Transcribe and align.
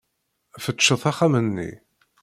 Fettcet 0.63 1.03
axxam-nni. 1.09 1.71